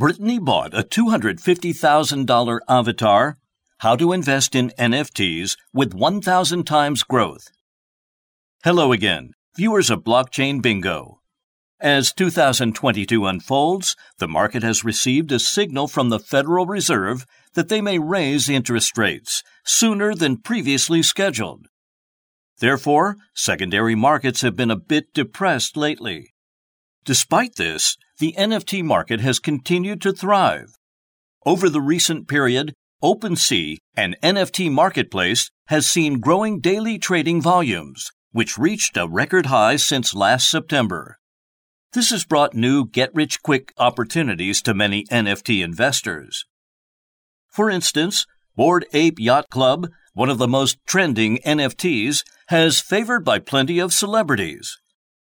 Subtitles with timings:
[0.00, 3.36] Britney bought a $250,000 avatar.
[3.80, 7.48] How to invest in NFTs with 1,000 times growth.
[8.64, 11.20] Hello again, viewers of Blockchain Bingo.
[11.78, 17.82] As 2022 unfolds, the market has received a signal from the Federal Reserve that they
[17.82, 21.66] may raise interest rates sooner than previously scheduled.
[22.58, 26.32] Therefore, secondary markets have been a bit depressed lately.
[27.04, 30.76] Despite this, the NFT market has continued to thrive.
[31.46, 38.58] Over the recent period, OpenSea, an NFT marketplace, has seen growing daily trading volumes, which
[38.58, 41.18] reached a record high since last September.
[41.92, 46.44] This has brought new get rich quick opportunities to many NFT investors.
[47.48, 53.38] For instance, Bored Ape Yacht Club, one of the most trending NFTs, has favored by
[53.38, 54.78] plenty of celebrities.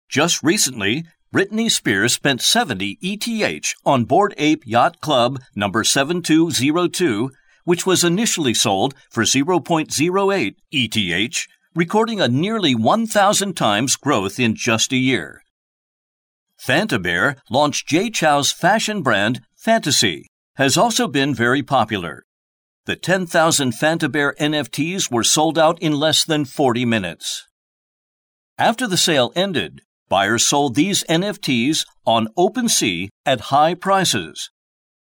[0.08, 7.32] Just recently, Britney Spears spent 70 ETH on Bored Ape Yacht Club number 7202,
[7.64, 14.92] which was initially sold for 0.08 ETH, recording a nearly 1,000 times growth in just
[14.92, 15.42] a year.
[16.56, 22.22] Phanta Bear launched Jay Chou's fashion brand Fantasy, has also been very popular.
[22.84, 27.44] The 10,000 Phanta Bear NFTs were sold out in less than 40 minutes.
[28.56, 34.50] After the sale ended, Buyers sold these NFTs on OpenSea at high prices.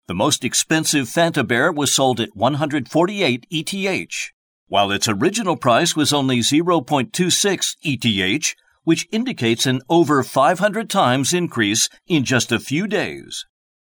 [0.08, 4.32] The most expensive Phanta Bear was sold at 148 ETH,
[4.68, 11.90] while its original price was only 0.26 ETH, which indicates an over 500 times increase
[12.08, 13.46] in just a few days.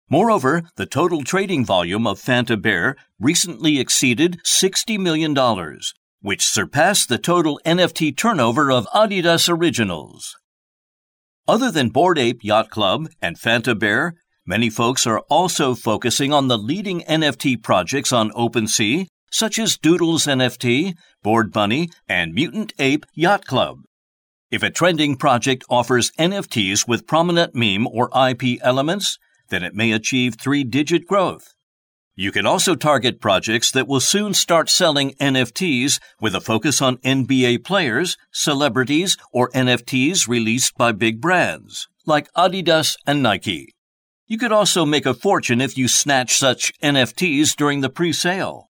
[0.09, 5.33] Moreover, the total trading volume of Phanta Bear recently exceeded $60 million,
[6.21, 10.35] which surpassed the total NFT turnover of Adidas Originals.
[11.47, 14.13] Other than Bored Ape Yacht Club and Phanta Bear,
[14.45, 20.27] many folks are also focusing on the leading NFT projects on OpenSea, such as Doodles
[20.27, 23.77] NFT, Bored Bunny, and Mutant Ape Yacht Club.
[24.51, 29.17] If a trending project offers NFTs with prominent meme or IP elements,
[29.49, 31.55] then it may achieve three digit growth.
[32.21, 36.97] You can also target projects that will soon start selling NFTs with a focus on
[36.97, 43.73] NBA players, celebrities, or NFTs released by big brands, like Adidas and Nike.
[44.27, 48.69] You could also make a fortune if you snatch such NFTs during the pre sale.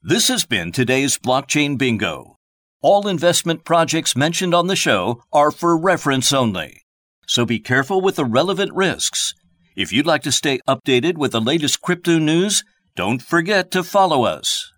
[0.00, 2.36] This has been today's Blockchain Bingo.
[2.80, 6.82] All investment projects mentioned on the show are for reference only.
[7.26, 9.34] So be careful with the relevant risks
[9.76, 12.64] if you'd like to stay updated with the latest crypto news,
[12.94, 14.73] don't forget to follow us.